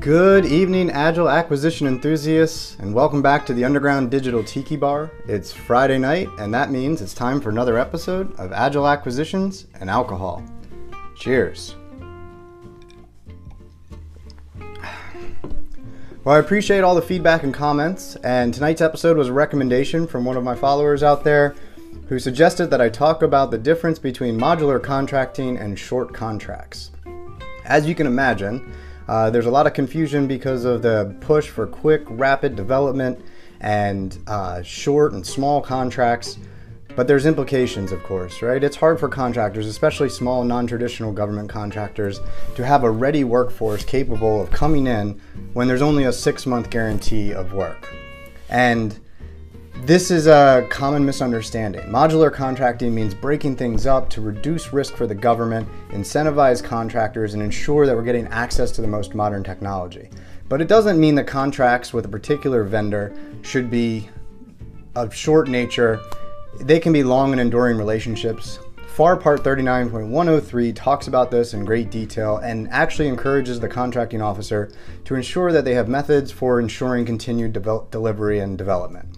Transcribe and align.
Good 0.00 0.44
evening, 0.44 0.92
Agile 0.92 1.28
acquisition 1.28 1.88
enthusiasts, 1.88 2.76
and 2.78 2.94
welcome 2.94 3.20
back 3.20 3.44
to 3.46 3.52
the 3.52 3.64
Underground 3.64 4.12
Digital 4.12 4.44
Tiki 4.44 4.76
Bar. 4.76 5.10
It's 5.26 5.52
Friday 5.52 5.98
night, 5.98 6.28
and 6.38 6.54
that 6.54 6.70
means 6.70 7.02
it's 7.02 7.12
time 7.12 7.40
for 7.40 7.50
another 7.50 7.76
episode 7.76 8.32
of 8.38 8.52
Agile 8.52 8.86
Acquisitions 8.86 9.66
and 9.80 9.90
Alcohol. 9.90 10.44
Cheers. 11.16 11.74
Well, 16.22 16.36
I 16.36 16.38
appreciate 16.38 16.84
all 16.84 16.94
the 16.94 17.02
feedback 17.02 17.42
and 17.42 17.52
comments, 17.52 18.14
and 18.22 18.54
tonight's 18.54 18.80
episode 18.80 19.16
was 19.16 19.28
a 19.28 19.32
recommendation 19.32 20.06
from 20.06 20.24
one 20.24 20.36
of 20.36 20.44
my 20.44 20.54
followers 20.54 21.02
out 21.02 21.24
there 21.24 21.56
who 22.06 22.20
suggested 22.20 22.66
that 22.66 22.80
I 22.80 22.88
talk 22.88 23.22
about 23.22 23.50
the 23.50 23.58
difference 23.58 23.98
between 23.98 24.38
modular 24.38 24.80
contracting 24.80 25.56
and 25.56 25.76
short 25.76 26.14
contracts. 26.14 26.92
As 27.64 27.84
you 27.84 27.96
can 27.96 28.06
imagine, 28.06 28.72
uh, 29.08 29.30
there's 29.30 29.46
a 29.46 29.50
lot 29.50 29.66
of 29.66 29.72
confusion 29.72 30.26
because 30.26 30.64
of 30.64 30.82
the 30.82 31.16
push 31.20 31.48
for 31.48 31.66
quick, 31.66 32.02
rapid 32.08 32.54
development 32.54 33.24
and 33.60 34.18
uh, 34.26 34.62
short 34.62 35.12
and 35.12 35.26
small 35.26 35.60
contracts. 35.60 36.38
But 36.94 37.06
there's 37.06 37.26
implications, 37.26 37.92
of 37.92 38.02
course, 38.02 38.42
right? 38.42 38.62
It's 38.62 38.74
hard 38.74 38.98
for 38.98 39.08
contractors, 39.08 39.66
especially 39.66 40.08
small 40.08 40.42
non 40.42 40.66
traditional 40.66 41.12
government 41.12 41.48
contractors, 41.48 42.20
to 42.56 42.66
have 42.66 42.82
a 42.82 42.90
ready 42.90 43.22
workforce 43.22 43.84
capable 43.84 44.40
of 44.40 44.50
coming 44.50 44.88
in 44.88 45.20
when 45.52 45.68
there's 45.68 45.82
only 45.82 46.04
a 46.04 46.12
six 46.12 46.44
month 46.44 46.70
guarantee 46.70 47.32
of 47.32 47.52
work. 47.52 47.88
And 48.48 48.98
this 49.82 50.10
is 50.10 50.26
a 50.26 50.66
common 50.70 51.04
misunderstanding. 51.04 51.82
Modular 51.82 52.32
contracting 52.32 52.94
means 52.94 53.14
breaking 53.14 53.56
things 53.56 53.86
up 53.86 54.10
to 54.10 54.20
reduce 54.20 54.72
risk 54.72 54.96
for 54.96 55.06
the 55.06 55.14
government, 55.14 55.68
incentivize 55.90 56.62
contractors, 56.62 57.34
and 57.34 57.42
ensure 57.42 57.86
that 57.86 57.94
we're 57.94 58.02
getting 58.02 58.26
access 58.28 58.70
to 58.72 58.82
the 58.82 58.88
most 58.88 59.14
modern 59.14 59.44
technology. 59.44 60.10
But 60.48 60.60
it 60.60 60.68
doesn't 60.68 60.98
mean 60.98 61.14
that 61.14 61.26
contracts 61.26 61.92
with 61.92 62.04
a 62.06 62.08
particular 62.08 62.64
vendor 62.64 63.14
should 63.42 63.70
be 63.70 64.08
of 64.94 65.14
short 65.14 65.48
nature. 65.48 66.00
They 66.60 66.80
can 66.80 66.92
be 66.92 67.02
long 67.02 67.32
and 67.32 67.40
enduring 67.40 67.78
relationships. 67.78 68.58
FAR 68.88 69.16
Part 69.16 69.44
39.103 69.44 70.74
talks 70.74 71.06
about 71.06 71.30
this 71.30 71.54
in 71.54 71.64
great 71.64 71.90
detail 71.90 72.38
and 72.38 72.68
actually 72.70 73.06
encourages 73.06 73.60
the 73.60 73.68
contracting 73.68 74.20
officer 74.20 74.72
to 75.04 75.14
ensure 75.14 75.52
that 75.52 75.64
they 75.64 75.74
have 75.74 75.88
methods 75.88 76.32
for 76.32 76.58
ensuring 76.58 77.06
continued 77.06 77.52
delivery 77.52 78.40
and 78.40 78.58
development. 78.58 79.17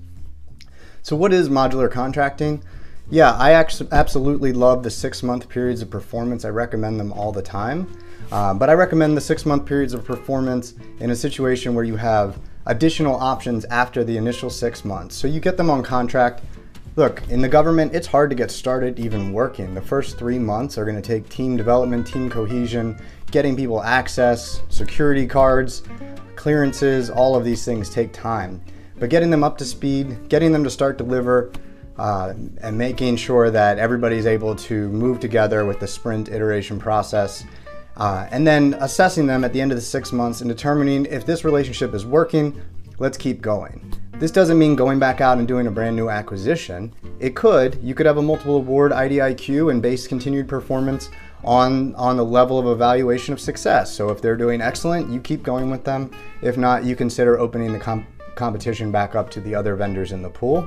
So, 1.03 1.17
what 1.17 1.33
is 1.33 1.49
modular 1.49 1.91
contracting? 1.91 2.63
Yeah, 3.09 3.33
I 3.33 3.53
absolutely 3.53 4.53
love 4.53 4.83
the 4.83 4.91
six 4.91 5.23
month 5.23 5.49
periods 5.49 5.83
of 5.83 5.91
performance. 5.91 6.45
I 6.45 6.51
recommend 6.51 7.01
them 7.01 7.13
all 7.13 7.33
the 7.33 7.43
time. 7.43 7.91
Uh, 8.31 8.55
but 8.55 8.71
I 8.71 8.75
recommend 8.75 9.17
the 9.17 9.21
six 9.21 9.45
month 9.45 9.67
periods 9.67 9.95
of 9.95 10.05
performance 10.05 10.75
in 11.01 11.11
a 11.11 11.17
situation 11.17 11.75
where 11.75 11.85
you 11.85 11.97
have 11.97 12.39
additional 12.67 13.17
options 13.17 13.65
after 13.67 14.05
the 14.05 14.17
initial 14.17 14.51
six 14.51 14.85
months. 14.85 15.17
So 15.17 15.27
you 15.27 15.41
get 15.41 15.57
them 15.57 15.71
on 15.71 15.83
contract. 15.83 16.43
Look, 16.97 17.23
in 17.29 17.41
the 17.41 17.49
government, 17.49 17.95
it's 17.95 18.07
hard 18.07 18.31
to 18.31 18.37
get 18.37 18.51
started 18.51 19.01
even 19.01 19.33
working. 19.33 19.75
The 19.75 19.81
first 19.81 20.19
three 20.19 20.39
months 20.39 20.77
are 20.77 20.85
going 20.85 21.01
to 21.01 21.03
take 21.03 21.29
team 21.29 21.57
development, 21.57 22.07
team 22.07 22.29
cohesion, 22.31 23.01
getting 23.31 23.57
people 23.57 23.83
access, 23.83 24.63
security 24.69 25.27
cards, 25.27 25.83
clearances, 26.37 27.11
all 27.11 27.35
of 27.35 27.45
these 27.45 27.65
things 27.65 27.91
take 27.91 28.13
time. 28.13 28.61
But 29.01 29.11
getting 29.11 29.31
them 29.31 29.43
up 29.43 29.59
to 29.59 29.65
speed, 29.65 30.29
getting 30.29 30.53
them 30.53 30.63
to 30.63 30.71
start 30.71 30.99
deliver, 30.99 31.51
uh, 31.99 32.35
and 32.63 32.79
making 32.79 33.17
sure 33.17 33.51
that 33.51 33.79
everybody's 33.79 34.27
able 34.27 34.55
to 34.55 34.89
move 34.91 35.21
together 35.21 35.65
with 35.65 35.81
the 35.81 35.89
sprint 35.89 36.29
iteration 36.29 36.79
process. 36.79 37.45
Uh, 37.97 38.27
and 38.31 38.47
then 38.47 38.75
assessing 38.81 39.27
them 39.27 39.45
at 39.45 39.53
the 39.53 39.61
end 39.61 39.73
of 39.73 39.77
the 39.77 39.83
six 39.83 40.13
months 40.13 40.41
and 40.41 40.49
determining 40.49 41.05
if 41.07 41.27
this 41.27 41.45
relationship 41.45 41.93
is 41.93 42.07
working, 42.07 42.59
let's 42.99 43.19
keep 43.19 43.43
going. 43.43 43.93
This 44.13 44.31
doesn't 44.31 44.59
mean 44.59 44.77
going 44.77 44.99
back 44.99 45.21
out 45.21 45.39
and 45.39 45.49
doing 45.49 45.67
a 45.67 45.71
brand 45.71 45.97
new 45.97 46.11
acquisition. 46.11 46.95
It 47.19 47.35
could. 47.35 47.79
You 47.83 47.95
could 47.95 48.07
have 48.07 48.19
a 48.19 48.23
multiple 48.23 48.57
award 48.57 48.93
IDIQ 48.93 49.71
and 49.71 49.83
base 49.83 50.07
continued 50.07 50.47
performance 50.47 51.11
on 51.43 51.95
on 51.95 52.19
the 52.19 52.25
level 52.25 52.59
of 52.59 52.67
evaluation 52.67 53.33
of 53.33 53.41
success. 53.41 53.95
So 53.95 54.11
if 54.11 54.21
they're 54.21 54.37
doing 54.37 54.61
excellent, 54.61 55.11
you 55.11 55.21
keep 55.21 55.43
going 55.43 55.71
with 55.71 55.85
them. 55.85 56.11
If 56.43 56.59
not, 56.59 56.85
you 56.85 56.97
consider 56.97 57.39
opening 57.39 57.73
the 57.73 57.79
comp- 57.79 58.07
competition 58.41 58.91
back 58.91 59.15
up 59.15 59.29
to 59.31 59.41
the 59.41 59.55
other 59.55 59.77
vendors 59.77 60.13
in 60.13 60.23
the 60.23 60.31
pool. 60.31 60.67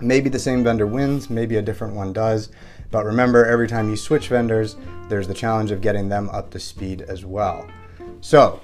Maybe 0.00 0.30
the 0.30 0.38
same 0.38 0.64
vendor 0.64 0.86
wins, 0.86 1.28
maybe 1.28 1.56
a 1.56 1.62
different 1.62 1.94
one 1.94 2.14
does. 2.14 2.48
But 2.90 3.04
remember, 3.04 3.44
every 3.44 3.68
time 3.68 3.90
you 3.90 3.96
switch 3.96 4.28
vendors, 4.28 4.76
there's 5.10 5.28
the 5.28 5.34
challenge 5.34 5.70
of 5.70 5.82
getting 5.82 6.08
them 6.08 6.30
up 6.30 6.50
to 6.52 6.58
speed 6.58 7.02
as 7.02 7.24
well. 7.24 7.68
So, 8.22 8.60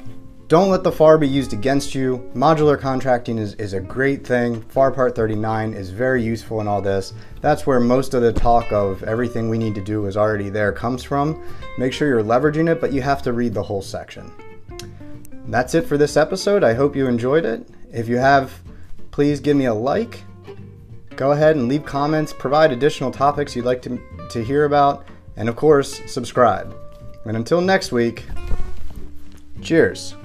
don't 0.48 0.70
let 0.70 0.82
the 0.82 0.92
FAR 0.92 1.18
be 1.18 1.28
used 1.28 1.52
against 1.52 1.94
you. 1.94 2.30
Modular 2.34 2.78
contracting 2.80 3.36
is, 3.38 3.54
is 3.54 3.74
a 3.74 3.80
great 3.80 4.26
thing. 4.26 4.62
FAR 4.62 4.90
Part 4.90 5.14
39 5.14 5.74
is 5.74 5.90
very 5.90 6.22
useful 6.22 6.60
in 6.60 6.68
all 6.68 6.80
this. 6.80 7.12
That's 7.42 7.66
where 7.66 7.80
most 7.80 8.14
of 8.14 8.22
the 8.22 8.32
talk 8.32 8.72
of 8.72 9.02
everything 9.02 9.48
we 9.50 9.58
need 9.58 9.74
to 9.74 9.84
do 9.84 10.06
is 10.06 10.16
already 10.16 10.48
there 10.48 10.72
comes 10.72 11.02
from. 11.02 11.42
Make 11.78 11.92
sure 11.92 12.08
you're 12.08 12.22
leveraging 12.22 12.70
it, 12.70 12.80
but 12.80 12.92
you 12.92 13.02
have 13.02 13.22
to 13.22 13.32
read 13.32 13.54
the 13.54 13.62
whole 13.62 13.82
section. 13.82 14.32
That's 15.48 15.74
it 15.74 15.86
for 15.86 15.98
this 15.98 16.16
episode. 16.16 16.64
I 16.64 16.74
hope 16.74 16.96
you 16.96 17.06
enjoyed 17.06 17.44
it. 17.44 17.68
If 17.92 18.08
you 18.08 18.16
have, 18.16 18.58
please 19.10 19.40
give 19.40 19.56
me 19.56 19.66
a 19.66 19.74
like. 19.74 20.24
Go 21.16 21.32
ahead 21.32 21.56
and 21.56 21.68
leave 21.68 21.84
comments, 21.84 22.32
provide 22.32 22.72
additional 22.72 23.10
topics 23.10 23.54
you'd 23.54 23.66
like 23.66 23.82
to, 23.82 24.00
to 24.30 24.42
hear 24.42 24.64
about, 24.64 25.06
and 25.36 25.48
of 25.48 25.56
course, 25.56 26.00
subscribe. 26.10 26.74
And 27.26 27.36
until 27.36 27.60
next 27.60 27.92
week, 27.92 28.24
cheers. 29.60 30.16